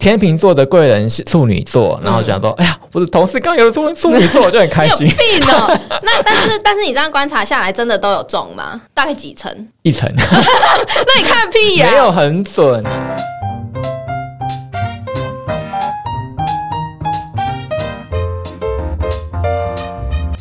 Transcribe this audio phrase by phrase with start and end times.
[0.00, 5.06] 天秤座的贵人是处女座，然后就想说，哎呀，我的同事刚有了处处女座，我就很开心。
[5.06, 5.78] 有病哦！
[6.02, 8.80] 那但是但是你这样观察下来，真的都有中吗？
[8.94, 9.68] 大概几成？
[9.82, 12.82] 一层， 那你看屁呀、没有很准。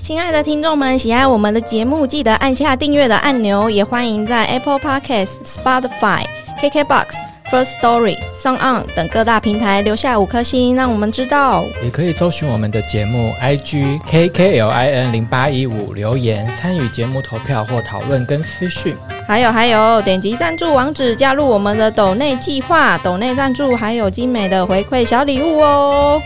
[0.02, 6.23] 亲爱的听众们，喜爱我们的节目，记得按下订阅的按钮，也欢迎在 Apple Podcasts、Spotify、
[6.62, 7.07] KKBox、
[7.52, 11.66] First Story、Song On 等各大平台留下五颗星，让我们知道。
[11.84, 18.95] 也可以搜寻我们的节目 IG KKLIN 零八一五留言参与节目投票或讨论跟私讯。
[19.27, 26.21] 还有还有，点击赞助网址加入我们的抖内计划，抖内赞助还有精美的回馈小礼物哦。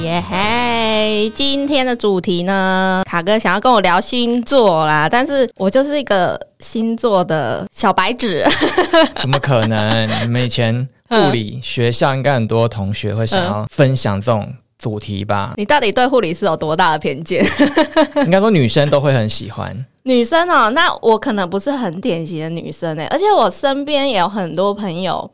[0.00, 1.30] 耶嘿！
[1.34, 8.46] 今天的主题呢，卡哥想要跟我聊星座啦，但是我就是一个星座的小白纸。
[9.20, 10.08] 怎么可能？
[10.22, 15.54] 你们以前护理学校应该很多同学会想要分享这种主题吧？
[15.58, 17.44] 你到底对护理师有多大的偏见？
[18.24, 19.84] 应该说女生都会很喜欢。
[20.04, 25.28] 女生哦，那我可能不是很典型的女生诶，而且我身边也有很多朋友。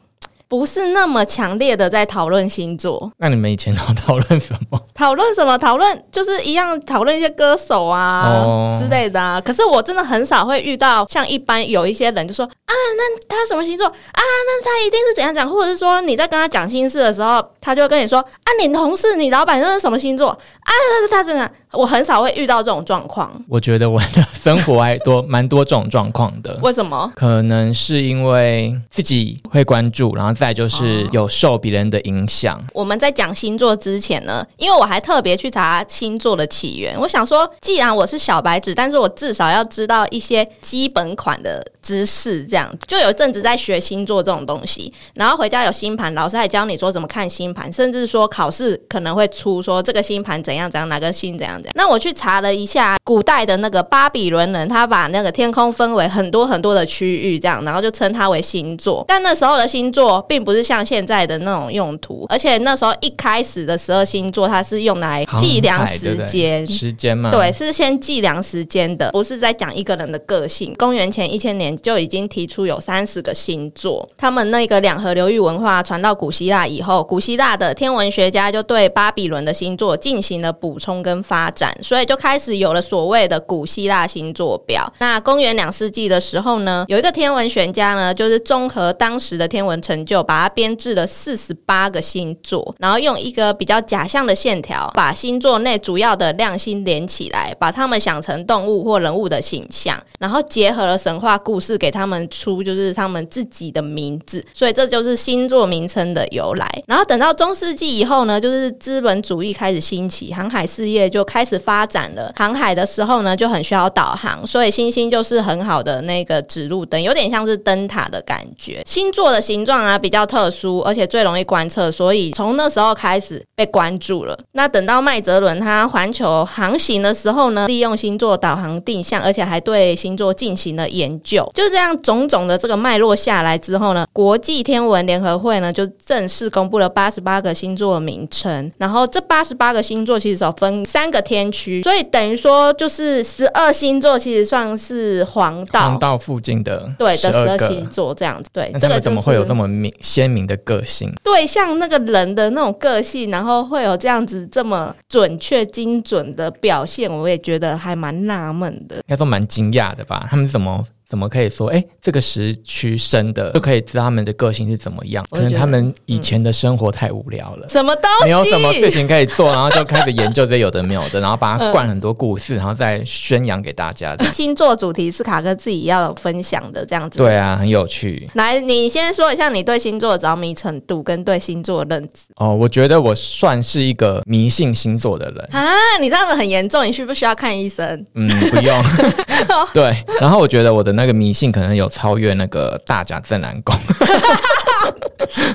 [0.57, 4.81] 不是那么强烈的在讨论星座，那你们以前都讨论什么？
[4.95, 5.59] 讨论什么？
[5.59, 9.41] 讨论就是一样讨论一些歌手啊、哦之类的啊。
[9.41, 13.93] 可是我真的很少会遇到像一般有一些人就说啊，那他什么星座啊？
[14.15, 20.39] 那他一定是怎样讲，或者是说你在跟他讲心事的时候，他就会跟你说啊，你同事、你老板那是什么星座啊？
[20.71, 23.31] 那他真的，我很少会遇到这种状况。
[23.49, 26.59] 我觉得我的生活还多蛮多这种状况的。
[26.63, 27.13] 为什么？
[27.17, 32.63] 可能是因为自己会关注，然后再就是有受别人的影响。
[32.73, 36.99] 我们在讲星座之前呢，因为我还特别去查星座的起源。
[36.99, 42.45] 我想说，既然我是小白纸，但是我至少要知道一些基本款的知识。
[42.45, 59.05] 这样就有一阵子在学星座这种东西，然后回家有星盘，老师还教你说怎么看星盘，甚至说考试可能会出说这个星盘怎样怎样，哪个星怎样那我去查了一下古代的那个巴比伦人，他把那个天空分为很多很多的区域，这样，然后就称它为星座。
[59.09, 66.67] 但那时候的星座并不是像现在的那种用途，而且那时候一开始的十二星座，它是用来计量时间。
[66.67, 70.75] 时间嘛，对，是先计量时间的，不是在讲一个人的个性。
[70.79, 84.93] 公元前一千年就已经提出有三十个星座，他们那个两河流域文化传到古希腊以后，古希腊的天文学家就对巴比伦的星座进行了补充跟发展，所以就开始有了所谓的古希腊星座表。
[84.99, 106.83] 那公元两世纪的时候呢，有一个天文学家呢，就是综合当时的天文成就，把它编制了四十八个星座，然后用一个比较假象的线条，把星座内主要的亮星连起来，把它们想成动物或人物的形象，然后结合了神话故事，给他们出就是他们自己的名字，所以这就是星座名称的由来。
[106.87, 112.33] 然后等到中世纪以后呢，就是资本主义开始兴起，航海事业就开开始发展了。
[112.37, 118.83] 航海的时候呢，就很需要导航，所以星星就是很好的那个指路灯，有点像是灯塔的感觉。
[118.87, 124.39] 星座的形状啊比较特殊，而且最容易观测，所以从那时候开始被关注了。
[124.53, 131.47] 那等到麦哲伦他环球航行的时候呢，利用星座导航定向，而且还对星座进行了研究。
[131.55, 138.73] 就这样种种的这个脉络下来之后呢，国际天文联合会呢就正式公布了八十八个星座的名称。
[138.79, 145.81] 然后这八十八个星座其实有分三个 天区，所以等于说就是十二星座其实算是黄道。
[145.81, 151.13] 黄道附近的对的十二星座这样子，对，这个怎么会有这么明鲜明的个性？
[151.25, 158.97] 对像那个人的那种个性，然后会有这样子这么准确、精准的表现，我也觉得还蛮纳闷的。
[158.97, 160.27] 应该说蛮惊讶的吧？
[160.31, 160.85] 他们怎么
[161.15, 165.25] 怎么可以说，哎、这个时区生的就可以知道他们的个性是怎么样？
[165.31, 167.69] 可能他们以前的生活太无聊了。
[167.69, 168.25] 什么东西？
[168.25, 174.25] 没有什么事情可以做，然后就开始研究这些有的没有的，然后把 嗯它灌很多故事，然后再宣扬给大家的。
[174.33, 177.19] 星座主题是卡哥自己要分享的，这样子。
[177.19, 182.53] 对啊，很有趣来，你先说一下你对星座的着迷程度跟对星座的认知哦。
[182.53, 185.73] 我觉得我算是一个迷信星座的人， 啊！
[186.01, 188.05] 你这样子很严重，你需不需要看医生？
[188.15, 188.83] 嗯，不用。
[189.73, 193.75] 对，然后我觉得我的那个迷信可能有超越那个大甲镇南宫。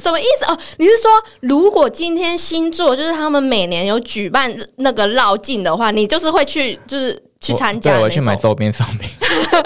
[0.01, 0.45] 什么意思？
[0.51, 1.09] 哦，你是说
[1.41, 9.09] 如果今天星座就是他们每年有举办那个绕境的话，你就是会去，就是去参加对，我去买周边商品。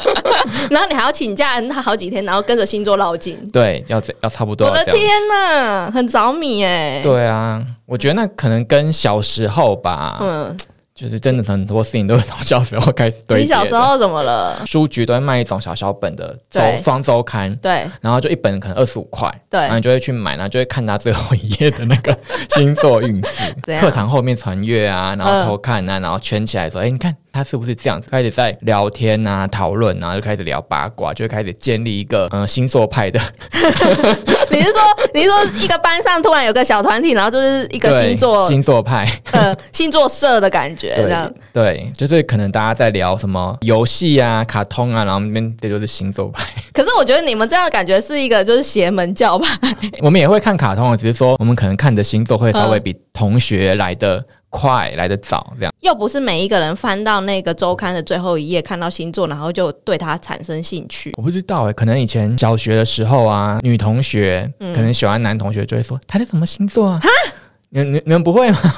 [0.69, 3.39] 然后你还要请假那好几天，然后跟着星座绕境。
[3.51, 4.83] 对，要这要差不多我的。
[4.85, 4.95] 天
[5.29, 6.99] 呐，很着迷哎。
[7.01, 10.57] 对啊，我觉得那可能跟小时候吧，嗯，
[10.95, 13.47] 就是真的很多事情都是从小时候开始堆你。
[13.47, 14.63] 小时候怎么了？
[14.65, 17.83] 书局都会卖一种小小本的周双周刊，对。
[17.99, 19.59] 然后就一本可能二十五块，对。
[19.59, 22.15] 然后你就会去买，然后就会看它最后一页的那个
[22.51, 23.53] 星座运势。
[23.81, 25.45] 课堂后面传阅啊，然后嗯。
[25.47, 28.07] 偷看啊，然后圈起来说，哎、你看他是不是这样子？
[28.11, 33.19] 开始在聊天啊、讨论啊，就开始聊八卦，就会开始建立一个嗯、呃星座派的
[34.51, 34.79] 你是说
[35.15, 46.47] 你是说一个班上突然有个小团体，然后就是一个星座 星座派，呃星座社的感觉，这样对对，就是可能大家在聊什么游戏啊、卡通啊，然后那边这就是星座派。
[46.71, 49.57] 可是我觉得你们这样的感觉是一个就是邪门教派，
[50.01, 54.23] 我们也会看卡通，只是说我们可能看的星座会稍嗯微比同学来的
[54.53, 55.73] 快、来得早，这样。
[55.81, 61.11] 又不是每一个人翻到那个周刊的最后一页看到星座，然后就对它产生兴趣。
[61.17, 67.01] 我不知道哎、可能以前小学的时候啊，女同学嗯可能喜欢男同学，就会说他是什么星座啊？
[67.75, 68.57] 你你你们不会吗？
[68.63, 68.77] 我不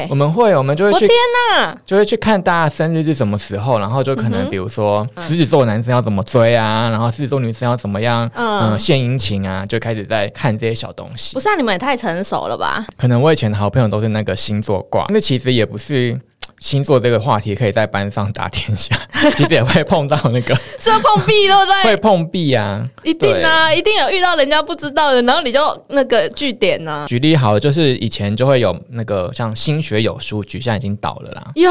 [0.00, 1.10] 会，我们会，我们就会去我天
[1.50, 1.78] 哪！
[1.84, 11.40] 就会去看大家生日是什么时候，然后就可能比如说狮子座男生要怎么追啊，然后狮子座女生要怎么样，嗯嗯，献殷勤啊，就开始在看这些小东西不。
[11.40, 12.86] 是啊，你们也太成熟了吧？
[12.96, 16.18] 可能我以前的好朋友都是那个星座挂，那其实也不是
[16.62, 18.94] 星座这个话题可以在班上打天下，
[19.38, 21.90] 一定会碰到那个是碰壁对不对？
[21.90, 22.80] 会碰壁啊。
[23.02, 31.42] 一定啊，一定有遇到人家不知道的，然后你就那个据点啊呢、举例好了，就是以前就会有那个像新学有书局，现在已经倒了啦。
[31.56, 31.70] 有，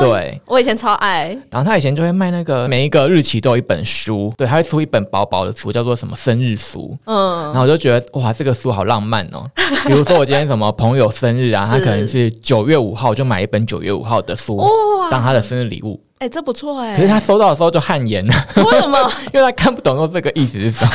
[0.00, 6.96] 对，我以前超爱，然后他以前就会卖那个每一个日期都有一本书，对，他会出一本薄薄的书，叫做什么生日书。
[7.04, 9.44] 嗯然嗯，后我就觉得哇，这个书好浪漫哦。
[9.86, 16.00] 比如说我今天什么朋友生日啊，他可能是九月五号，我就买一本九月五号的书哇当他的生日礼物。
[16.22, 19.10] 哎、这不错哎、可是他收到的时候就汗颜了，为什么？
[19.34, 20.90] 因为他看不懂说这个意思是什么。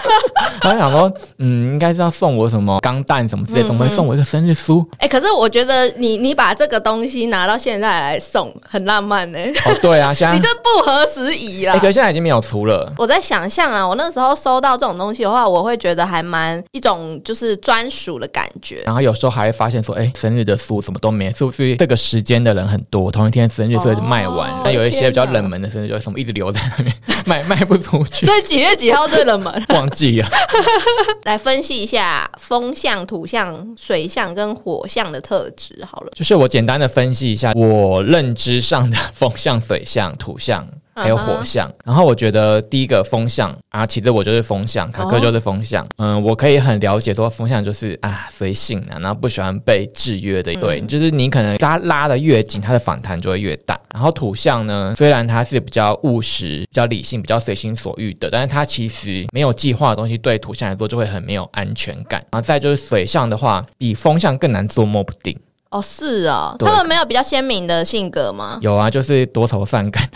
[0.62, 4.82] 他想说，嗯，应该是要送我什么钢弹什么之类，嗯怎么会送我一个生日书？
[4.98, 11.78] 哎、可是我觉得你你把这个东西拿到现在来送，很浪漫呢、哦，对啊， 现在你这不合时宜啦哎，。
[11.78, 12.90] 可是现在已经没有出了。
[12.96, 18.82] 我在想象啊，我那时候收到这种东西的话，我会觉得还蛮一种就是专属的感觉。
[18.86, 24.48] 然后有时候还会发现说，哎，生日的书什么都没，是不是这个时间的人很多，同一天生日所以卖完？
[24.50, 26.94] 哦那有一些比较冷门的生日，就什么一直留在那边
[27.26, 29.52] 卖卖不出去，所以几月几号最冷门？
[29.70, 30.28] 忘记了。
[31.24, 36.10] 来分析一下风象、土象、水象跟火象的特质好了。
[36.14, 40.66] 就是我简单的分析一下我认知上的风象、水象、土象。
[40.94, 45.86] 还有火象然后我觉得第一个风象啊，其实我就是风象，卡克就是风象。
[45.96, 50.54] 嗯，我可以很了解说风象就是啊随性啊，然后不喜欢被制约的。
[50.56, 53.78] 对，就是你可能拉拉的越紧，它的反弹就会越大。
[53.94, 62.20] 然后土象呢，虽然它是比较务实、比较理性、比较随心所欲的，但是它其实没有计划的东西，对土象来说就会很没有安全感。
[62.30, 65.38] 然后再就是水象的话，比风象更难捉摸不定。
[65.72, 68.58] 哦，是哦，他们没有比较鲜明的性格吗？
[68.60, 70.06] 有啊，就是多愁善感，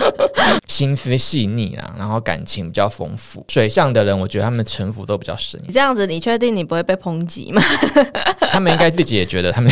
[0.68, 3.44] 心思细腻啊，然后感情比较丰富。
[3.48, 7.62] 水象的人，我觉得他们城府都比较深，你这样子，你确定你不会被抨击吗？
[8.50, 9.70] 他们应该自己也觉得他们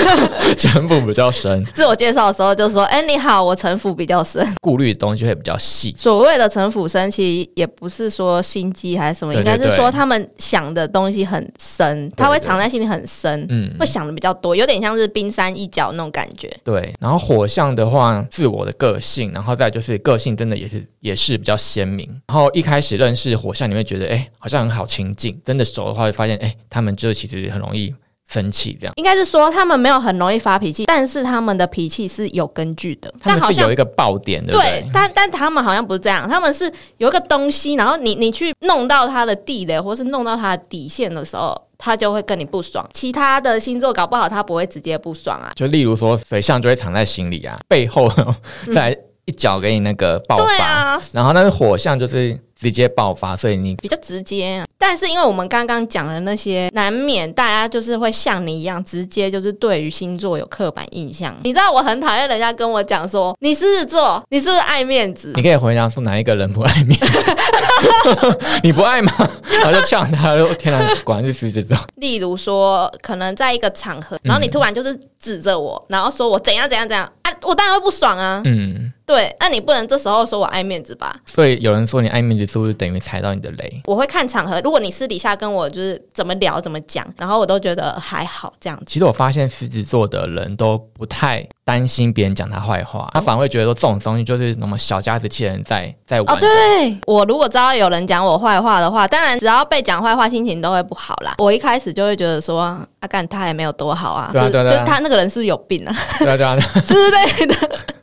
[0.58, 4.46] 城府比较深，自我介绍的时候就说：“哎、你好，我城府比较深。
[4.60, 5.94] 顾虑的东西会比较细”。
[5.98, 16.54] 所谓的城府深，其实也不是说心机还是什么，应该是说他们想的东西很深，他会藏在心里很深，嗯，会想的比较多，有点像是冰山一角那种感觉。
[16.62, 16.94] 对。
[17.00, 22.08] 然后火象的话，自我的个性，然后再就是个性真的也是也是比较鲜明。
[22.26, 27.94] 然后一开始认识火象，你会觉得哎，好像很好亲近，真的熟的话，会发现哎，他们就其实很容易
[28.28, 28.92] 生气这样。
[28.96, 34.90] 应该是说他们没有很容易发脾气，但是他们的脾气是有根据的，他们是有一个爆点，对不对对，？
[34.92, 42.88] 但但他们好像不是这样，他们是有一个东西，然后你你去弄到他的地雷，或是弄到他的底线的时候，他就会跟你不爽。
[42.92, 45.52] 其他的星座搞不好他不会直接不爽啊。
[45.54, 48.10] 就例如说，水象就会藏在心里啊，背后
[48.74, 50.44] 再一脚给你那个爆发。
[50.44, 54.66] 对啊，然后那个火象就是直接爆发，所以你比较直接、啊。
[54.78, 61.34] 但是因为我们刚刚讲的那些，难免大家就是会像你一样，直接就是对于星座有刻板印象。
[61.42, 65.32] 你知道我很讨厌人家跟我讲说你狮子座，你是不是爱面子？
[65.36, 68.38] 你可以回答说哪一个人不爱面子？
[68.62, 69.12] 你不爱吗？
[69.50, 71.76] 然后就呛他说：“天哪，果然是狮子座。
[71.96, 78.42] 例如说，可能在一个场合，然后你突然就是指着我，然后说我怎样怎样怎样啊，我当然会不爽啊。
[78.44, 81.14] 嗯，对，那你不能这时候说我爱面子吧？
[81.26, 83.82] 所以有人说你爱面子，是不是等于踩到你的雷？
[83.84, 88.84] 我会看场合，如果你私底下跟我就是怎么聊怎么讲，然后我都觉得还好这样子。
[88.86, 101.34] 其实我发现狮子座的人都不太担心别人讲他坏话，他反而会觉得说这种东西就是那么小家子气的人在在玩哦，对我如果知道有人讲我坏话的话，当然只要被讲坏话，心情都会不好啦。
[101.38, 106.56] 我一开始就会觉得说，啊，干他也没有多好啊，对啊对啊就是他那个人是不是有病啊对啊对啊，
[106.86, 107.54] 之类的。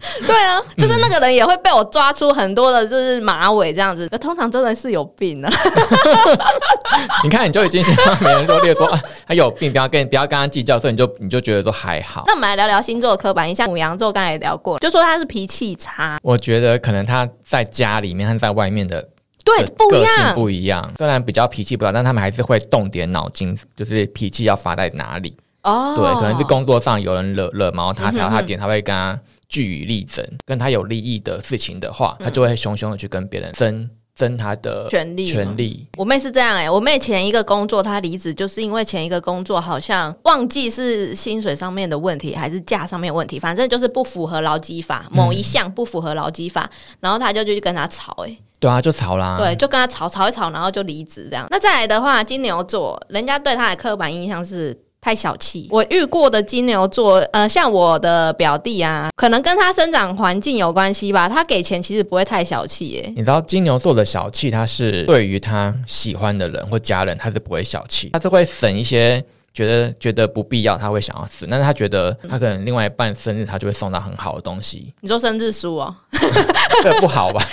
[0.27, 4.07] 对啊，就是那个人也会被我抓出很多的，就是马尾这样子。
[4.19, 5.51] 通常真的是有病啊。
[7.23, 12.23] 你看你就已经想到每人都列说啊他有病，不要跟不要跟他计较，所以你就你就觉得说还好。
[12.27, 13.67] 那我们来聊聊星座的刻板印象。
[13.71, 19.07] 母羊座刚才也聊过，就说他是脾气差，我觉得可能他在家里面和在外面的
[19.45, 20.35] 对，的不一个性样。
[20.35, 25.37] 不一样，虽然比较脾气不好，但他们还是会动点脑筋，就是脾气要发在哪里。
[25.63, 29.17] 哦，对，可能是工作上有人惹惹毛他，嗯哼想要他点，他会跟他
[29.51, 35.85] 据以力争，跟他有利益的事情的话，他就会凶凶的去跟别人争争他的权利权利。
[35.97, 46.69] 我妹是这样哎、我妹前一个工作她离职，就是因为前一个工作好像忘记是薪水上面的问题，还是价上面问题，反正就是不符合劳基法，某一项不符合劳基法，
[47.01, 49.35] 然后她就去跟他吵哎、对啊，就吵啦。
[49.37, 51.45] 对，就跟他吵吵一吵，然后就离职这样。
[51.49, 54.79] 那再来的话，金牛座，人家对他的刻板印象是。
[55.01, 61.27] 太小气，我遇过的金牛座，呃，像我的表弟啊，可能跟他生长环境有关系吧。
[61.27, 75.93] 他给钱其实不会太小气耶，你知道金牛座的小气，他是对于他喜欢的人或家人，他是不会小气，他是会省一些觉得觉得不必要，他会想要死，但是他觉得他可能另外一半生日，他就会送到很好的东西，你说生日书哦，
[76.83, 77.43] 这 不好吧？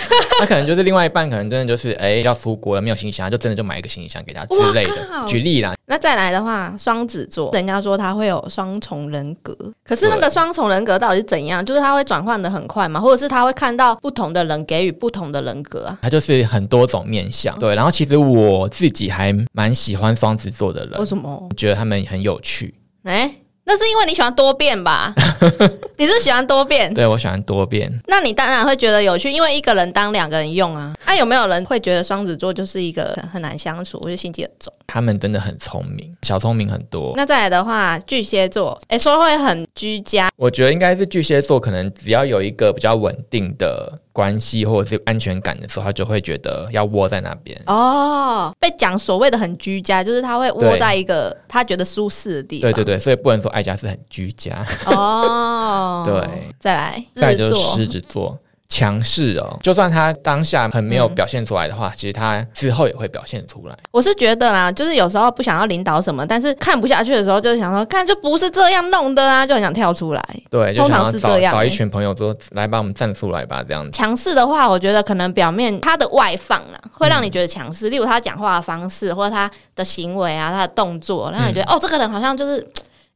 [0.40, 5.24] 他可能就是另外一半，可能真的就是哎、要出国了，没有行李箱，他就真的就买一个行李箱给他之类的。
[5.26, 11.64] 举例啦，那再来的话，双子座，人家说他会有双重人格，可是那个双重人格到底是怎样？
[11.64, 15.98] 就是他会转换的很快嘛，或者是他会看到不同的人给予不同的人格啊？
[16.02, 17.58] 他就是很多种面相。
[17.58, 21.48] 对，然后其实我自己还蛮喜欢双子座的人为，什么？
[21.56, 22.74] 觉得他们很有趣。
[23.04, 25.14] 哎、那是因为你喜欢多变吧？
[25.96, 26.92] 你是喜欢多变？
[26.94, 30.94] 对我喜欢多变，那你当然会觉得有趣，因为一个人当两个人用啊。
[31.06, 34.72] 那、有没有人会觉得双子座就是一个很难相处，或者心机很重？
[34.86, 37.14] 他们真的很聪明，小聪明很多。
[37.16, 47.56] 那再来的话，巨蟹座，哎、说会很居家，我觉得应该是巨蟹座，可能只要有一个比较稳定的关系或者是安全感的时候，他就会觉得要窝在那边。
[47.66, 52.72] 哦，被讲所谓的很居家，就是他会窝在一个他觉得舒适的地方。
[52.72, 54.66] 对对对，所以不能说爱家是很居家。
[54.86, 58.36] 哦， 对，再来再来就是，狮子座。
[58.68, 63.74] 强势哦，就算他当下很没有表现出来的话，其实他之后也会表现出来。
[63.90, 70.22] 我是觉得啦，就是有时候不想要领导什么，但是看不下去的时候，就是想说，看就不是这样弄的啊，就很想跳出来。
[70.50, 73.90] 对，就通常想要找是这样欸找一群朋友说来帮我们站出来吧，这样子。
[73.90, 77.88] 强势的话，我觉得可能表面他的外放啊，会让你觉得强势。
[77.88, 82.64] 例如他讲话的方式，或者他的行为啊，他的动作，让你觉得、哦，这个人好像就是。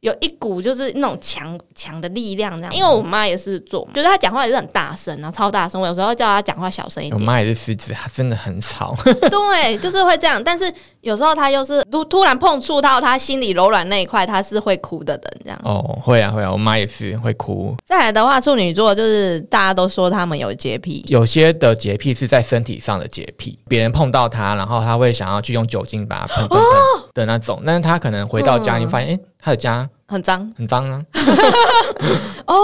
[0.02, 2.74] 有一股就是那种强强的力量，这样。
[2.74, 5.80] 因为我妈也是做，就是她讲话也是很大声，然后超大声。
[5.80, 8.96] 我有时候叫她讲话小声一点，我妈也是狮子，她真的很吵。
[9.30, 10.42] 对，就是会这样。
[10.42, 10.64] 但是
[11.02, 15.60] 有时候她又是突突然碰触到她心里柔软那一块，她是会哭的人，这样。
[15.62, 17.72] 哦，会啊会啊，我妈也是会哭。
[17.86, 26.68] 再来的话，处女座就是大家都说他们有洁癖，有些的洁癖是在身体上的洁癖，别人碰到他，然后他会想要去用酒精把它喷喷喷
[27.14, 27.62] 的那种。
[27.64, 31.02] 但是他可能回到家，嗯你发现，哎、他的家很脏很脏啊。
[32.46, 32.54] 哦，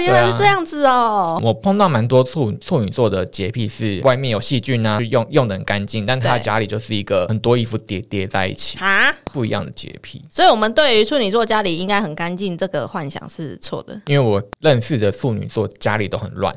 [0.00, 1.40] 原来是这样子哦。
[1.42, 10.22] 我碰到蛮多处处女座的洁癖是外面有细菌啊，用用的很干净，但他家里就是一个很多衣服叠叠在一起，啊，不一样的洁癖。
[10.30, 16.54] 所以我们对于处女座家里应该很干净这个幻想是错的， 因为我认识的处女座家里都很乱，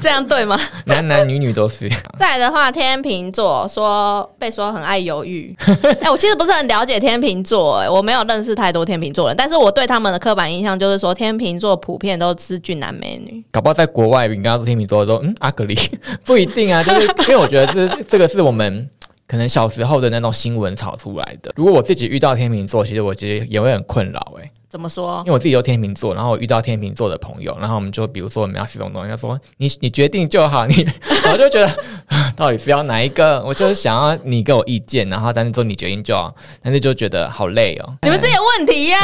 [0.00, 0.58] 这样对吗？
[0.86, 1.88] 男男女女都是。
[2.18, 5.54] 再来的话，天秤座说被说很爱犹豫。
[6.00, 13.42] 哎、我其实不是很了解天秤座、哎，我没有认真是太多天秤座了，但是我对他们的刻板印象就是说，天秤座普遍都是俊男美女。
[13.50, 15.76] 搞不好在国外，你刚刚说天秤座说，嗯，阿格里
[16.24, 18.88] 不一定啊，就是因为我觉得这这个是我们
[19.26, 21.50] 可能小时候的那种新闻炒出来的。
[21.56, 25.26] 如果我自己遇到天秤座，其实我觉得也会很困扰哎、怎么说因？
[25.26, 30.86] 为我自己有天秤座，然后我遇到天秤座的朋友，然后我们就比如说我们要吃这种东西，他说你你决定就好，你
[31.32, 31.78] 我就觉得
[32.36, 33.42] 到底是要哪一个？
[33.44, 37.94] 我就是想要你给我意见，然后但是说你决定就好，但是就觉得好累哦。
[38.02, 38.98] 你们这有问题呀、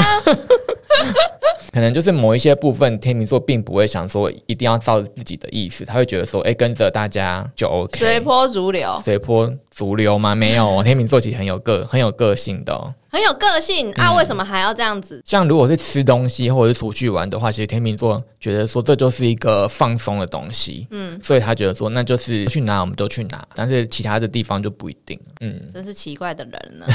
[1.72, 10.34] 可能就是某一些部分，天秤座并不会想说一定要照自己的意思，他会觉得说，哎、跟着大家就 OK，随波逐流，随波逐流吗？
[10.34, 12.92] 没有，天秤座其实很有个很有个性的、哦。
[13.14, 14.12] 很有个性啊！
[14.12, 15.22] 为什么还要这样子？
[15.24, 26.86] 像如果是吃东西或者是出去玩的话，其实天秤座觉得说这就是一个放松的东西，嗯，所以他觉得说那就是去哪我们都去哪，但是其他的地方就不一定，嗯，真是奇怪的人呢。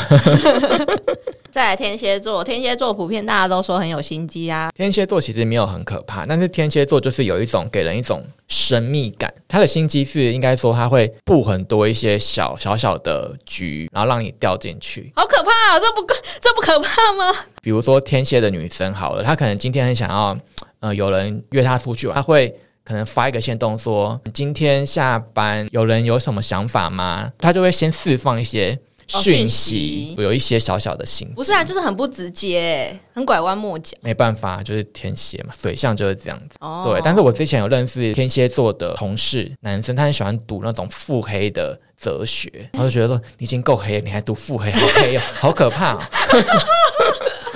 [1.51, 4.69] 再来天蝎座，天蝎座普遍大家都说很有心机啊。
[4.75, 9.33] 天蝎座其实没有很可怕，但是天蝎座就是有一种给人一种神秘感。
[9.47, 15.11] 他的心机是应该说他会布很多一些小小小的局，然后让你掉进去。
[15.15, 15.79] 好可怕啊！
[15.79, 16.05] 这不
[16.39, 17.33] 这不可怕吗？
[17.61, 20.37] 比如说天蝎的女生好了，她可能今天很想要，
[20.81, 27.31] 呃，有人约她出去玩，她会可能发一个线动说今天下班有人有什么想法吗？
[27.39, 28.79] 她就会先释放一些哦
[29.09, 31.27] 讯讯息，息有一些小小的心。
[31.35, 33.97] 不是啊，就是很不直接，很拐弯抹角。
[34.01, 36.55] 没办法，就是天蝎嘛，水象就是这样子。
[36.59, 46.01] 哦，对，但是我之前有认识天蝎座的同事，男生，他很喜欢读那种腹黑的哲学，然后就觉得说你已经够黑了，你还读腹黑，好黑哦，好可怕哦。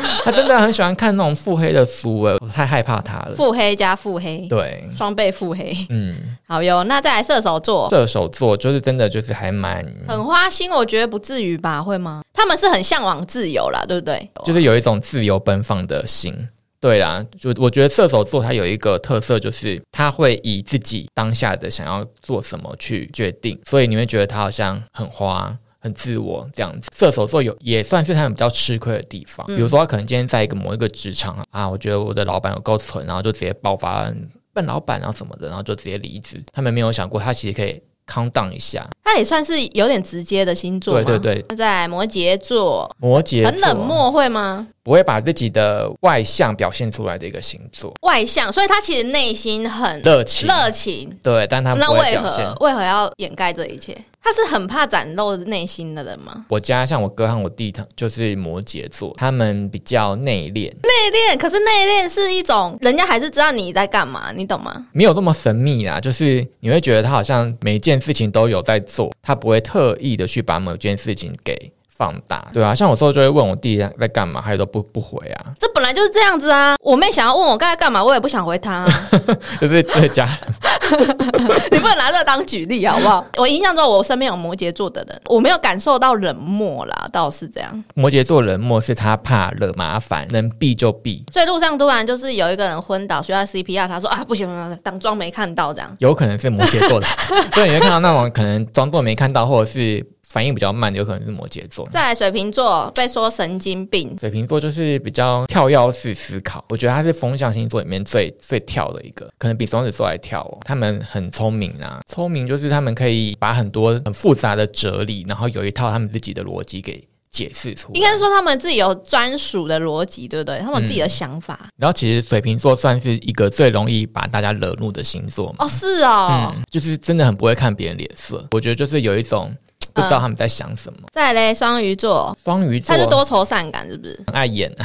[0.24, 3.36] 他真的很喜欢看那种腹黑的书，哎，我太害怕他了。
[3.36, 5.74] 腹黑加腹黑，对，双倍腹黑。
[5.90, 6.16] 嗯，
[6.48, 11.82] 好哟，那再来射手座，射手座就是真的就是还蛮，很花心，我觉得不至于吧？
[11.82, 12.22] 会吗？
[12.34, 14.30] 他们是很向往自由啦，对不对？
[14.44, 16.48] 就是有一种自由奔放的心。
[16.80, 25.58] 对啦，就我觉得射手座它有一个特色，就是他会以自己当下的想要做什么去决定，所以你会觉得他好像很花。
[25.84, 29.46] 很自我这样子，射手座有也算是他们比较吃亏的地方。
[29.48, 34.10] 比如说，他可能今天在一个某一个职场啊，我觉得我的老板有够蠢，然后就直接爆发
[34.54, 36.42] 笨老板啊什么的，然后就直接离职。
[36.54, 38.88] 他们没有想过，他其实可以 calm down 一下。
[39.04, 41.04] 他也算是有点直接的星座嘛。
[41.04, 44.66] 对对对，那在摩羯座，摩羯很冷，漠会吗？
[44.84, 51.18] 不会把自己的外向表现出来的一个星座，外向，所以他其实内心很热情，热情。
[51.22, 52.58] 对，但他那为何。
[52.62, 53.98] 为何要掩盖这一切？
[54.24, 56.46] 他是很怕展露内心的人吗？
[56.48, 64.86] 我家像我哥和我弟，他就是摩羯座，他们比较内敛，内敛，可是内敛是一种，人家还是知道你在干嘛，你懂吗？
[64.94, 66.00] 没有这么神秘啦。
[66.00, 72.74] 就是你会觉得他好像每一件事情都有在做，他不会特意的去把某件事情给放大，对啊。
[72.74, 76.76] 像有时候就会问我弟在干嘛，他也都不不回啊，这本来就是这样子啊！
[76.80, 79.10] 我妹想要问我刚才干嘛，我也不想回他、啊。
[79.60, 80.54] 就是对家人。
[81.72, 83.26] 你不能拿这个当举例好不好？
[83.38, 87.84] 我印象中，我身边有摩羯座的人，我没有感受到冷漠啦，倒是这样。
[87.96, 91.24] 摩羯座冷漠是他怕惹麻烦，能避就避。
[91.32, 95.96] 所以路上突然就是有一个人昏倒，需要 CPR，他说啊不行不行，当装没看到这样。
[96.00, 97.08] 有可能是摩羯座的，
[97.54, 101.88] 所以你会看到那种可能装作没看到，或者是反应比较慢，有可能是摩羯座。
[101.92, 110.58] 再来水瓶座被说神经病，水瓶座就是比较跳跃式思考，我觉得他是风象星座里面最最跳的一个，可能比双子座还跳哦。
[110.66, 117.94] 他们很聪明啊，聪明就是他们可以把很多很复杂的哲理，然后有一套他们自己的逻辑给解释出来。
[117.94, 120.58] 应该是说他们自己有专属的逻辑，对不对？
[120.58, 121.70] 他们有自己的想法。
[121.78, 125.66] 然后其实水瓶座算是一个最容易把大家惹怒的星座嘛。
[125.66, 126.52] 哦，是哦。
[126.56, 128.48] 嗯，就是真的很不会看别人脸色。
[128.50, 129.56] 我觉得就是有一种
[129.94, 131.00] 不知道他们在想什么。
[131.12, 134.22] 再来嘞，双鱼座，双鱼座他是多愁善感，是不是？
[134.28, 134.72] 很爱演，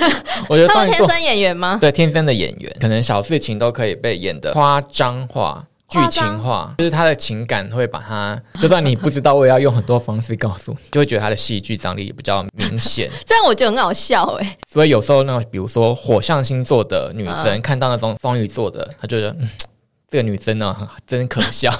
[0.48, 1.78] 我觉得他双鱼座们天生演员吗？
[1.80, 5.64] 对天生的演员，可能小事情都可以被演的夸张化。
[5.88, 13.08] 剧情化就是他的情感会把他，就算你不知道，我也要用很多方式告诉你， 就会觉得他的戏剧张力比较明显。
[13.24, 19.48] 这样我觉得很好笑哎、所以有时候那种，比如说火象星座的女生、嗯看到那种双鱼座的，她就觉得，嗯，
[20.10, 21.70] 这个女生呢真可笑，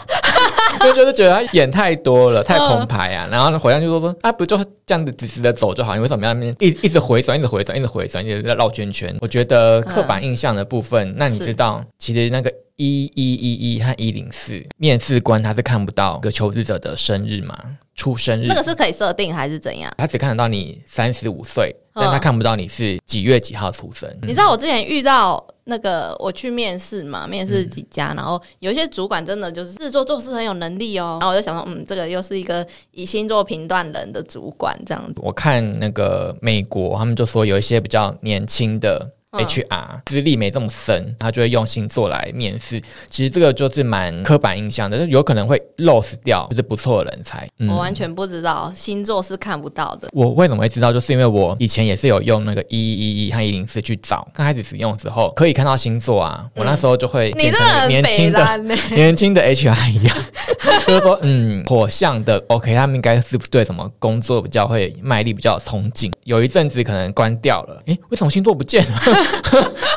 [0.80, 3.28] 就就是觉得他演太多了，太澎湃啊。
[3.30, 9.16] 然后呢，火象就说说，啊，不就这样子直直的走就好，你为什么要那边一一直回转，一直回转，一直回转，一直在绕圈圈？
[9.20, 12.52] 我觉得刻板印象的部分，那你知道，其实那个。
[12.78, 17.58] 一一一一和一零四，面试官他是看不到个求职者的生日嘛，
[17.94, 19.90] 出生日那个是可以设定还是怎样？
[19.96, 24.14] 他只看得到你三十五岁，嗯但他看不到你是几月几号出生。
[24.20, 35.20] 你知道我之前遇到那个我去面试嘛，面试几家，嗯然后有一些主管真的就是制作做事很有能力哦，然后我就想说，嗯，这个又是一个以星座评断人的主管这样子。
[35.22, 42.80] 我看那个美国，他们就说有一些比较年轻的嗯 HR 资历没这么深，他就会用星座来面试。
[43.10, 47.48] 其实这个就是蛮刻板印象的，就是有可能会 lose 掉就是不错的人才。
[47.58, 50.08] 嗯我完全不知道星座是看不到的。
[50.12, 50.92] 我为什么会知道？
[50.92, 56.48] 就是因为我以前也是有用那个一一一一和一零四去找，刚开始使用的时候可以看到星座啊。
[56.54, 58.58] 我那时候就会变成年轻的
[58.90, 60.16] 年轻的 HR 一样，
[60.86, 66.12] 就是说，嗯，火象的 OK，他们应该是对什么工作比较会卖力，比较有冲劲。
[66.24, 69.00] 有一阵子可能关掉了，诶，为什么星座不见了？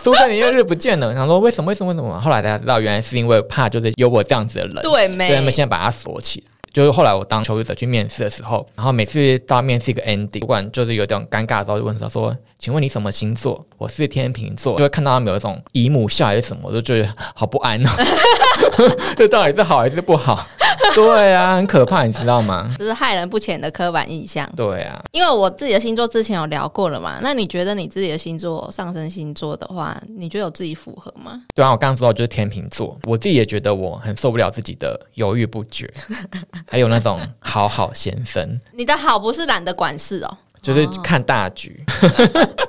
[0.03, 1.69] 出生年月日不见了，想说为什么？
[1.69, 1.91] 为什么？
[1.91, 2.19] 为什么？
[2.19, 5.51] 后来大家知道，原来是因为怕就是有我这样子的人，对所以他们？
[5.51, 6.45] 现在把它锁起来。
[6.71, 17.89] 就是后来我当求职者去面试的时候，然后每次到面试一个 ending，不管就是有点尴尬的时候，就问他说：“请问你什么星座？”我是天秤座，就会看到他们有一种姨母笑还是什么，我就觉得好不安哦。
[19.17, 20.47] 这到底是好还是不好？
[20.95, 22.73] 对啊，很可怕，你知道吗？
[22.77, 24.49] 这是害人不浅的刻板印象。
[24.55, 31.41] 对啊，因为我自己的星座之前有聊过了嘛，那你觉得你自己的星座上升星座的话，你觉得有自己符合吗？
[31.55, 35.91] 对啊，我刚刚说到就是天秤座，我自己也觉得我很受不了自己的犹豫不决，
[36.67, 41.83] 还有那种好好先生，你的好不是懒得管事哦，就是看大局。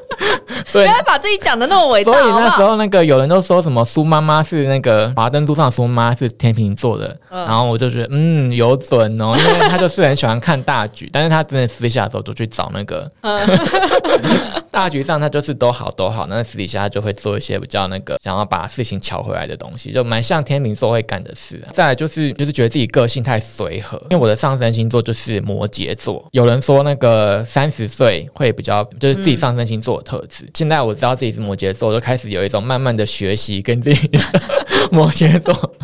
[0.72, 2.12] 不要把自己讲的那么伟大。
[2.12, 13.10] 所以那时候那个有人都说什么苏妈妈是那个华灯初上，苏妈妈是天秤座的，然后我就觉得嗯有准哦，因为他就是很喜欢看大局，但是他真的私下的时候就去找那个
[14.80, 21.62] 大局上他就是都好都好，那私底下就会做一些比较那个想要把事情巧回来的东西，就蛮像天秤座会干的事。
[21.70, 30.48] 再来就是就是觉得自己个性太随和，因为我的上升星座就是摩羯座，有人说那个三十岁会比较就是自己上升星座的特质。
[30.54, 34.10] 现在我知道自己是摩羯座，我就开始有一种慢慢的学习跟自己
[34.90, 35.74] 摩羯座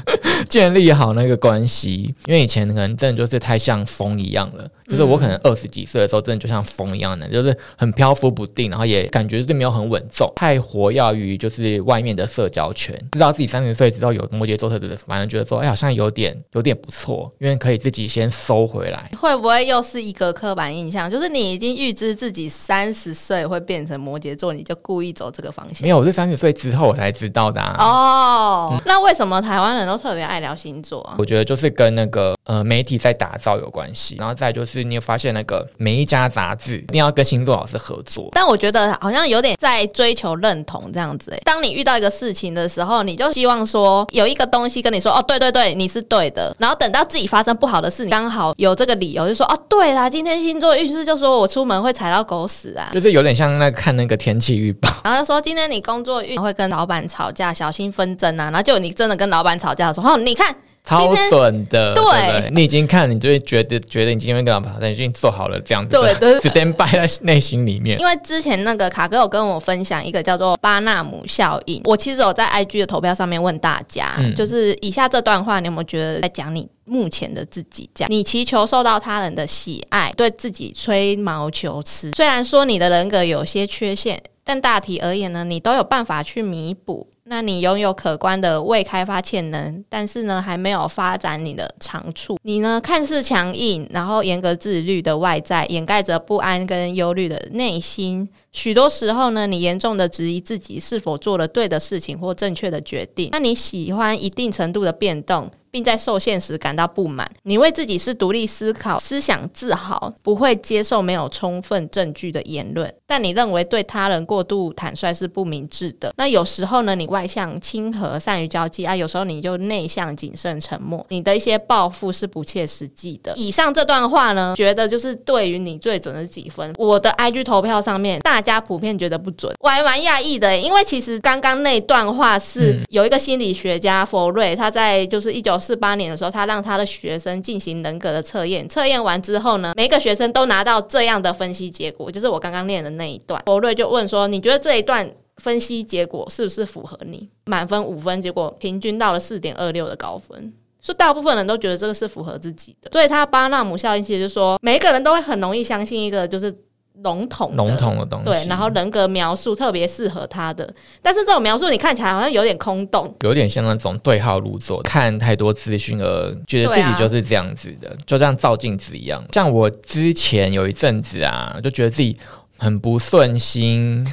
[0.49, 4.67] 建立好那个关系，因为以前可能真的就是太像风一样了。
[4.89, 12.97] 就是我可能二十几岁的时候，真的就像风一样的，就是很漂浮不定，然后也感觉是没有很稳重，太活跃于就是外面的社交圈。
[13.13, 19.11] 知道自己三十岁之后有摩羯座特质，反而觉得说，哎，好像有点有点不错，因为可以自己先收回来。
[19.19, 21.11] 会不会又是一个刻板印象？
[21.11, 25.83] 就是你已经预知自己三十岁会变成摩羯座，你就故意走这个方向？
[25.83, 27.61] 没有，我是三十岁之后我才知道的。
[27.79, 31.17] 哦，那为什么台湾人都特别爱聊星座啊？
[31.19, 34.87] 我觉得就是跟那个呃媒体在打造有关系，然后再就是。
[34.87, 41.33] 你有发现那个每一家杂志一定要跟星座老师合作，但我觉得好像有点在追求认同这样子。
[41.33, 46.55] 哎，当你遇到一个事情的时候，你就希望说有一个东西跟你说，哦，对对对，你是对的。
[46.61, 58.45] 然后等到自己发生不好的事，你刚好有这个理由，就说，哦，对啦，今天星座运势就说我出门会踩到狗屎啊，就是有点像那看那个天气预报， 然后说今天你工作运会跟老板吵架，小心纷争啊。
[58.45, 60.55] 然后就你真的跟老板吵架的时候，哦，你看。
[60.87, 67.99] 超准的，对，你已经看，你就会觉得觉得你今天跟老板已经做好了这样子，对，stand by 在内心里面。
[67.99, 77.91] 因为之前那个卡哥有跟我分享一个叫做巴纳姆效应，我其实有在 IG 的投票上面问大家，就是以下这段话，你有没有觉得在讲你目前的自己？
[77.93, 82.13] 这样，你祈求受到他人的喜爱，对自己吹毛求疵。
[82.13, 87.09] 虽然说你的人格有些缺陷，但大体而言呢，你都有办法去弥补。
[87.29, 92.39] 那你拥有可观的未开发潜能，但是呢，还没有发展你的长处。
[92.43, 98.29] 你呢，看似强硬，然后严格自律的外在，掩盖着不安跟忧虑的内心。
[98.53, 103.31] 许多时候呢，你严重的质疑自己是否做了对的事情或正确的决定。
[103.33, 105.51] 那你喜欢一定程度的变动。
[105.77, 107.31] 并在受限时感到不满。
[107.43, 112.91] 你为自己是独立思考、思想自豪，不会接受没有充分证据的言论。
[113.07, 116.15] 但你认为对他人过度坦率是不明智的。
[116.17, 121.05] 那有时候呢，你外向亲和、善于交际啊；有时候你就内向谨慎、沉默。
[121.11, 123.35] 你的一些抱负是不切实际的。
[123.37, 126.73] 以上这段话呢，觉得就是对于你最准的几分？
[126.79, 129.53] 我的 IG 投票上面，大家普遍觉得不准。
[129.61, 135.61] 我还蛮讶异的，因为其实刚刚那段话是有一个心理学家佛瑞，他在就是一九。
[135.67, 138.69] 四八年的时候，他让他的学生进行人格的测验。
[138.69, 143.43] 测验完之后呢，每个学生都拿到这样的分析结果，就是我刚刚念的那一段。
[143.45, 152.89] 博瑞就问说：“你觉得这一段分析结果是不是符合你？”满分五分，结果平均到了四点二六的高分，所以大部分人都觉得这个是符合自己的。
[152.93, 156.55] 所以他巴纳姆效应其实就说，每一个人都会很容易相信一个就是。
[157.03, 160.69] 笼统笼统的东西，对，然后人格描述特别适合他的，
[161.03, 169.23] 但是这种描述你看起来好像有点空洞，有点像那种对号入座，看太多资讯而觉得自己就是这样子的，就像照镜子一样。
[169.33, 172.17] 像我之前有一阵子啊，就觉得自己
[172.57, 174.05] 很不顺心，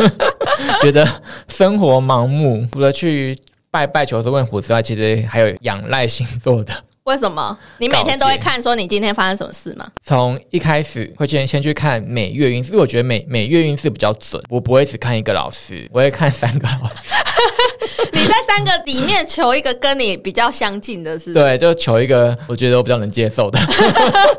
[0.82, 1.06] 觉得
[1.48, 3.38] 生活盲目，除了去
[3.70, 6.72] 拜拜求神问卜之外，其实还有仰赖星座的。
[7.06, 9.88] 为什么你每天都会看说你今天发生什么事吗？
[10.04, 14.42] 从一开始会先先去看每月运势，因为我觉得每每月运势比较准。
[14.48, 16.96] 我不会只看一个老师，我会看三个老师。
[18.12, 21.32] 你在三个里面求一个跟你比较相近的，是？
[21.32, 23.60] 对，就求一个我觉得我比较能接受的。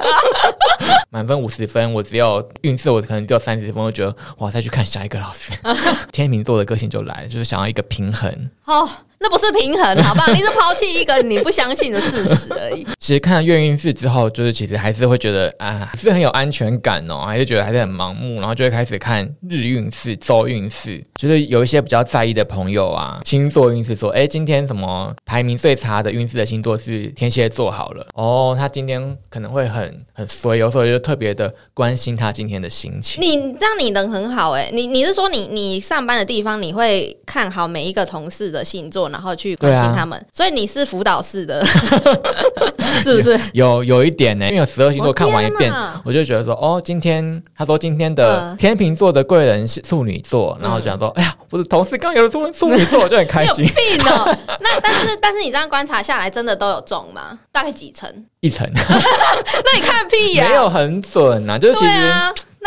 [1.10, 5.54] 满分五十分，我只有运势，我可能只有三十分，我觉得哇，再去看下一个老师。
[6.12, 8.50] 天秤座的个性就来了，就是想要一个平衡。
[8.66, 8.90] 哦。
[9.20, 10.32] 那不是平衡，好不好？
[10.32, 12.86] 你是抛弃一个你不相信的事实而已。
[13.00, 21.04] 其实看了月运势之后，就是其实还是会觉得啊，是很有安全感哦，还是觉得还是很盲目，然后就会开始看日运势、周运势。
[21.16, 33.20] 就是有一些比较在意的朋友啊，星座运势说，哎，今天什么排名最差的运势的星座是天蝎座，好了，哦，他今天可能会很很衰，有时候就特别的关心他今天的心情。
[33.24, 39.07] 你这样你人很好哎，你你是说你你上班的地方你会看好每一个同事的星座？
[39.08, 40.24] 座，然后去关心他们。
[40.32, 41.64] 所以你是辅导式的，
[43.04, 43.40] 是不是？
[43.54, 45.72] 有有一点呢、因为有十二星座看完一遍
[46.04, 54.36] 我就觉得说，哦，今天他说今天的嗯天秤座的贵人是处女座，然后想说，哎呀，我的同事刚有了处处女座，我就很开心，病哦！
[54.60, 57.38] 那但是但是你这样观察下来，真的都有中吗？
[57.52, 58.10] 大概几成？
[58.40, 62.14] 一层 那你看屁呀、没有很准呐、就是其实。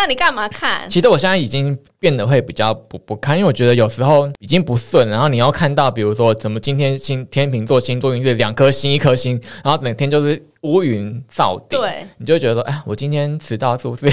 [0.03, 0.89] 那你干嘛看？
[0.89, 14.07] 其实我现在已经变得会比较不不看，因为我觉得有时候已经不顺，然后你要看到，比如说怎么今天星天秤座星座运势两颗星一颗星，然后整天就是乌云罩顶，对，你就觉得说，哎，我今天迟到是不是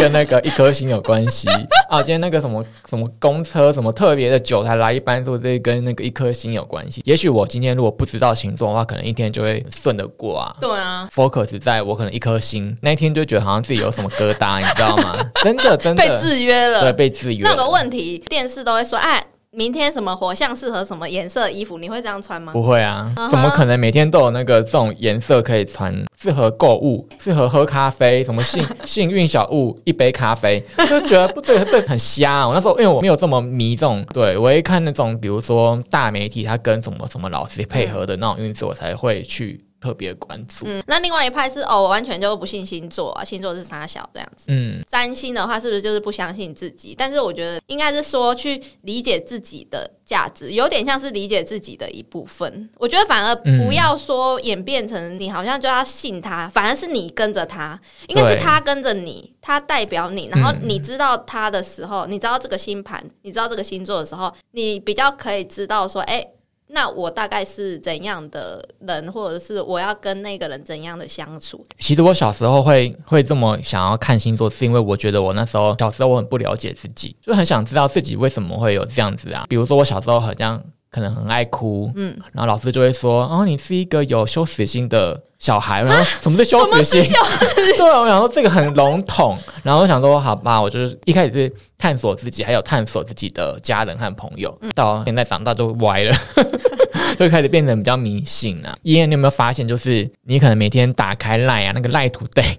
[0.00, 1.48] 跟那个一颗星有关系
[1.88, 2.02] 啊？
[2.02, 7.00] 今天那个什么什么公车什么特别的久才来一班，是不是跟那个一颗星有关系？
[7.04, 10.56] 也许我今天如果不知道星座的话，可能一天就会顺得过啊。
[10.60, 15.18] 对啊，focus 在我可能一颗星那一天，就觉得好像自己有什么疙瘩，你知道吗？
[15.42, 16.82] 真的真的 被制约了。
[16.82, 17.70] 对被制约那有个了。
[17.70, 19.24] 问题，电视都会说，哎，
[19.54, 22.52] 明天什么火象适合什么颜色衣服，你会这样穿吗？
[22.52, 25.94] 不会啊怎么可能每天都有那个这种颜色可以穿？
[26.20, 32.48] 适合购物，适合喝咖啡，什么幸 幸运小物，一杯咖啡，就觉得不这个这很瞎、啊。
[32.48, 40.64] 我那时候因为我没有这么迷这种，对我一看那种比如说大媒体他跟什么什么老师配合的那种运势，我才会去特别关注。
[40.66, 44.44] 嗯，那另外一派是哦，我完全就不信星座啊，星座是傻小这样子。
[44.46, 46.94] 嗯，占星的话，是不是就是不相信自己？
[46.96, 52.70] 但是我觉得应该是说去理解自己的价值，有点像是理解自己的一部分。
[52.78, 66.26] 我觉得反而不要说演变成你好像就要信他，反而是你跟着他，应该是他跟着你，他代表你，然后嗯你知道他的时候，你知道这个星盘，你知道这个星座的时候，你比较可以知道说，哎、
[66.68, 71.64] 那我大概是怎样的人，或者是我要跟那个人怎样的相处？
[71.78, 79.44] 其实我小时候会会这么想要看星座，是因为我觉得我那时候小时候我很不了解自己，就很想知道自己为什么会有这样子啊。
[79.48, 80.62] 比如说我小时候好像
[80.94, 85.82] 可能很爱哭，嗯，然后老师就会说，哦，你是一个有羞耻心的小孩。
[85.82, 87.02] 然后什么是羞耻心？
[87.02, 96.14] 对啊，我想说这个很笼统，然后我想说好吧，我就是一开始是探索自己，还有探索自己的家人和朋友，到现在长大就歪了。
[97.18, 98.76] 就开始变得比较迷信啊。
[98.82, 102.54] 依燕，你有没有发现，就是你可能每天打开赖啊，那个赖图 day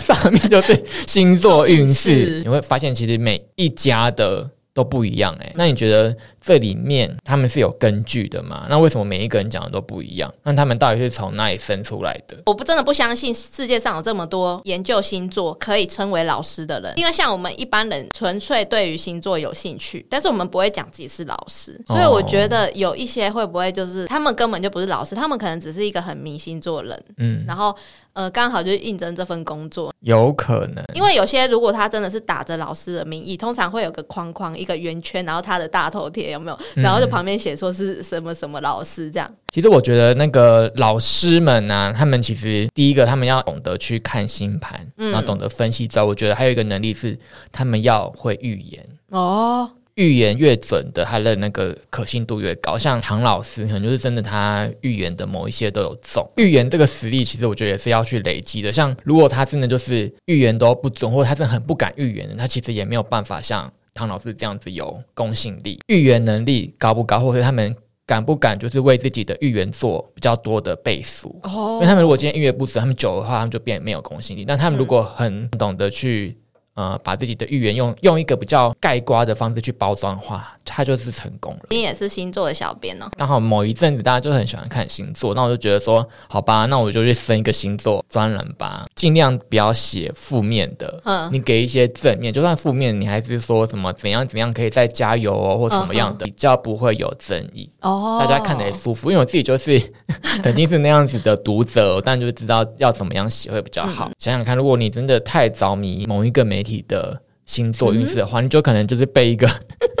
[0.00, 6.16] 上面就是星座运运势 势，你会发现其实每一家的都不一样哎、那你觉得
[6.48, 8.66] 这里面他们是有根据的嘛？
[8.70, 10.32] 那为什么每一个人讲的都不一样？
[10.42, 12.38] 那他们到底是从哪里生出来的？
[12.46, 27.76] 我不真的不相信世界上有这么多研究星座可以称为老师的人，因为像我们一般人纯粹对于星座有兴趣，但是我们不会讲自己是老师，哦所以我觉得有一些会不会就是他们根本就不是老师，他们可能只是一个很迷星座人，嗯，然后
[28.14, 30.82] 呃刚好就应征这份工作，有可能。
[30.94, 39.30] 因为有些如果他真的是打着老师的名义，通常会有个框框一个圆圈，然后他的大头贴有没有，然后就旁边写说是什么什么老师这样。
[39.52, 47.18] 其实我觉得那个老师们呢、他们其实第一个他们要懂得去看星盘，然后懂得分析之后，我觉得还有一个能力是
[47.50, 48.84] 他们要会预言。
[49.10, 52.76] 哦，预言越准的，他的那个可信度越高。
[52.76, 56.24] 像唐老师，可能就是真的，他预言的某一些都有中。
[56.36, 58.72] 预言这个实力，其实我觉得也是要去累积的。
[58.72, 65.78] 像如果他真的就是预言都不准，或者他真的很不敢预言的，他其实也没有办法像唐老师这样子有公信力。
[65.86, 67.74] 预言能力高不高，或者他们
[68.06, 71.40] 敢不敢就是为自己的预言做比较多的背书？
[71.44, 74.44] 因哦为他们如果今天预言不准，他们久的话，他们就变没有公信力。
[74.44, 76.36] 但他们如果很懂得去
[76.74, 81.60] 呃把自己的预言用用一个比较盖瓜的方式去包装化，他就是成功了。
[81.70, 83.06] 你也是星座的小编哦。
[83.16, 97.68] 刚好某一阵子大家就很喜欢看星座，那我就觉得说，好吧，那我就去生一个星座专栏吧，尽量不要写负面的，嗯你给一些正面，就算负面，你还是说什么怎样怎样可以再加油哦，或什么样的，比较不会有争议。
[97.80, 99.80] 哦大家看得也舒服，因为我自己就是
[100.42, 104.10] 肯定是那样子的读者，但就知道要怎么样写会比较好。
[104.18, 109.48] 想想看，如果你真的太着迷某一个媒体的星座运势的话，你就可能就是被一个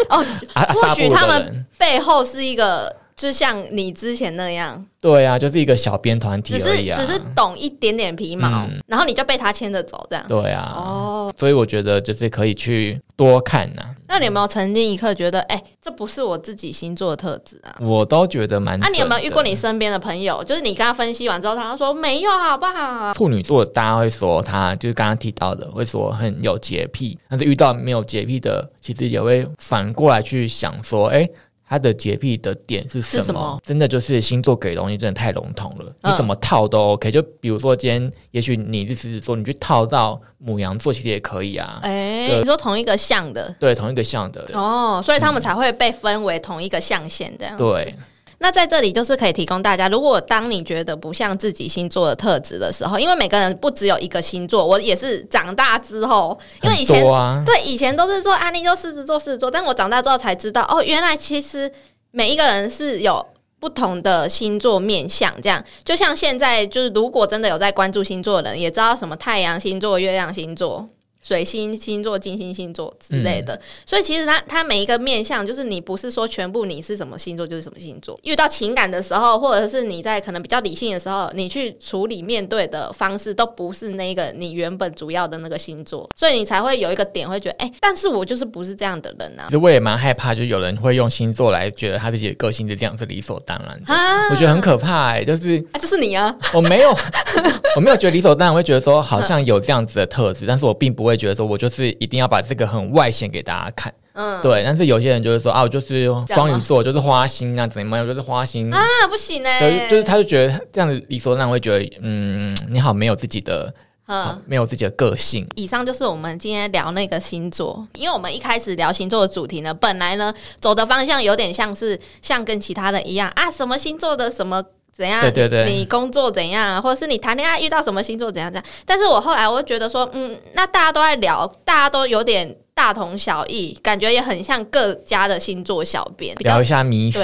[0.08, 0.24] 哦，
[0.74, 6.98] 或许他们，背后是一个，就像你之前那样，对啊，就是一个小编团体只是而已啊。
[6.98, 10.24] 只是懂一点点皮毛，嗯然后你就被他牵着走这样。
[10.28, 17.76] 对啊，哦，所以我觉得就是可以去多看呐、那你有没有曾经一刻觉得，哎、这不是我自己星座的特质啊？
[17.80, 18.78] 我都觉得蛮。
[18.78, 19.58] 那、你有没有遇过你？
[19.58, 23.12] 身边的朋友，就是你跟他分析完之后，他说没有，好不好？
[23.12, 31.28] 处女座，大家会说他就是刚刚提到的，会说很有洁癖，但是遇到没有洁癖的，其实也会反过来去想说，哎、
[31.68, 33.60] 他的洁癖的点是什么？
[33.62, 37.10] 真的就是星座给的东西真的太笼统了，嗯你怎么套都 OK。
[37.10, 41.80] 就比如说今天，也许你是狮子座，你去套到母羊座，其实也可以啊。
[41.82, 47.56] 哎、对你说同一个象的对，同一个象的，哦，所以他们才会被分为同一个象限这样。
[47.56, 47.94] 对，
[48.38, 57.04] 那在这里就是可以提供大家，如果当你觉得不像自己星座的特质的时候，因为每个人不只有一个星座，我也是长大之后，因为以前，
[57.44, 61.70] 对以前都是说啊，你就狮子座，狮子座，但我长大之后才知道，哦，原来其实
[62.10, 63.26] 每一个人是有。
[63.60, 70.86] 不同的星座面相，这样就像现在，就是如果真的有在关注星座的人，也知道什么太阳星座、月亮星座、
[71.28, 73.60] 水星星座、金星星座之类的。
[73.84, 78.18] 所以其实它它每一个面相，就是你不是说全部你是什么星座就是什么星座。
[78.22, 89.50] 遇到情感的时候，或者是你在可能比较理性的时候，你去处理面对的方式，都不是那个你原本主要的那个星座，所以你才会有一个点会觉得，哎、但是我就是不是这样的人啊其。
[89.50, 96.90] 实我也蛮害怕，就有人会用星座来觉得他自己的个性就这样是理所当然的，啊我觉得很可怕哎、就是啊，就是你啊，我没有，
[97.76, 103.92] 我没有觉得理所当然，会觉得说好像有这样子的特质，但是我并不会觉得说我就是一定要把这个很外显给大家看。
[104.14, 108.72] 嗯对，但是有些人就是说啊，我就是双鱼座，就是花心啊，怎么样，我就是花心。
[108.74, 113.72] 啊，不行哎、对，就是他就觉得这样子理所当然，会觉得嗯，你好没有自己的，
[114.08, 114.42] 嗯。
[114.44, 115.46] 没有自己的个性。
[115.54, 124.60] 以上就是我们今天聊那个星座，因为我们一开始聊星座的主题呢，本来呢走的方向有点像是像跟其他的一样啊，什么星座的什么。
[124.98, 125.20] 怎样？
[125.22, 128.64] 对对对你工作怎样，或者是你谈恋爱遇到什么星座怎样怎样？
[128.84, 137.20] 但是我后来我就觉得说，嗯，那大家都在聊，大家都有点大同小异，感觉也很像各家的星座小编，聊一下迷思、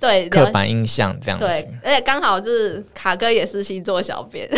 [0.00, 1.44] 对聊刻板印象这样子。
[1.44, 4.48] 对，而且刚好就是卡哥也是星座小编，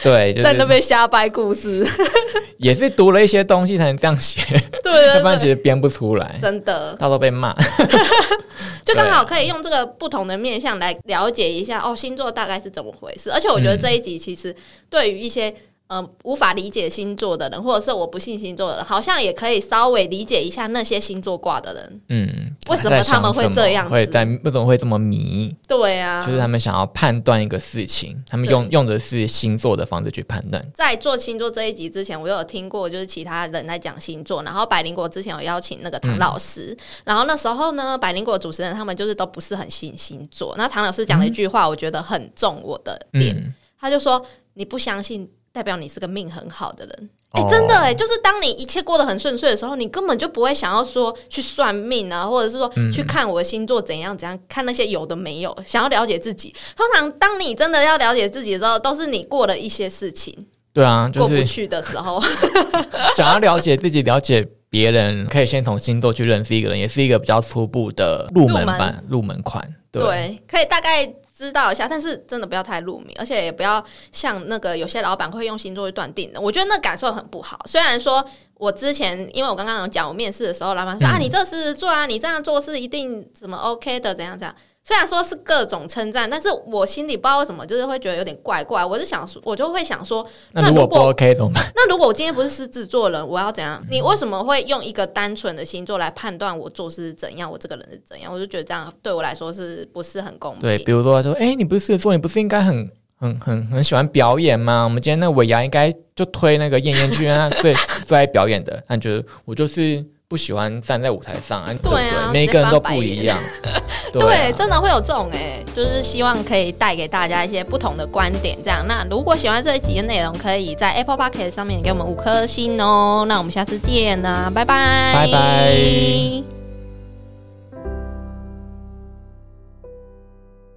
[0.00, 1.84] 对，就在那是边瞎掰故事，
[2.60, 4.42] 也是读了一些东西才能这样写，
[4.82, 6.94] 对要 不然其实编不出来，真的。
[6.96, 7.54] 到时候被骂。
[8.84, 13.30] 就刚好可以用这个不同的面向来了解一下哦，星座大概是怎么回事。
[13.30, 14.54] 而且我觉得这一集其实
[14.88, 15.52] 对于一些
[15.90, 22.00] 呃无法理解星座的人，或者是我不信星座的人，好像也可以稍微理解一下那些星座卦的人。
[22.10, 25.52] 嗯，为什么他们会这样子会在为什么会这么迷？
[25.66, 30.64] 对啊，就是他们想要判断一个事情，他们用用的是星座的方式去判断。
[30.72, 40.54] 在做星座这一集之前，我有听过，就是其他人在讲星座，然后百灵果之前有邀请那个唐老师，然后那时候呢，百灵果主持人他们就是都不是很信星座。
[40.56, 44.24] 那唐老师讲了一句话，我觉得很中我的点，嗯，他就说
[44.54, 56.52] ：“你不相信，代表你是个命很好的人。”哎、哦真的哎，就是当你一切过得很顺遂的时候，你根本就不会想要说去算命啊，或者是说去看我的星座怎样怎样，看那些有的没有，想要了解自己。
[56.76, 62.20] 通常当你真的要了解自己的时候，都是你过了一些事情对啊，就是过不去的时候。
[63.16, 69.72] 想要了解自己、了解别人，可以先从星座去认识一个人，也是一个比较初步的入门版、入门款。
[69.92, 71.04] 对，对，可以大概
[71.40, 77.58] 知道一下，但是真的不要太入迷，而且也不要像那个有些老板会用星座去断定的，我觉得那感受很不好。
[77.64, 78.24] 虽然说
[78.54, 84.54] 我之前，因为我刚刚有讲，我面试的时候，老板说、嗯啊，你这狮子座啊，你这样做是一定怎么 OK 的，怎样怎样。
[84.82, 88.84] 虽然说是各种称赞，但是我心里不知道为什么，就是会觉得有点怪怪。
[88.84, 91.64] 我是想说，我就会想说，那如果不那如果 OK 怎么办？
[91.76, 93.80] 那如果我今天不是狮子座人，我要怎样？
[93.90, 98.32] 你为什么会用一个单纯的星座来判断我做事是怎样，我这个人是怎样？
[98.32, 100.62] 我就觉得这样对我来说是不是很公平？
[100.62, 104.84] 对，比如说说，哎、你不是狮子座，你不是应该很很很很喜欢表演吗？
[104.84, 107.74] 我们今天那个尾牙应该就推那个燕燕去啊，最，
[108.08, 108.82] 最爱表演的。
[108.88, 113.36] 他觉得我就是不喜欢站在舞台上啊，对啊每一个人都不一样。
[114.14, 118.56] 对真的会有这种哎、就是希望可以带给大家一些不同的观点。
[118.62, 123.24] 这样，那如果喜欢这一集的内容，可以在 Apple p o c k e t 上面给我们五颗星哦。
[123.26, 126.59] 那我们下次见啦，拜拜，拜拜。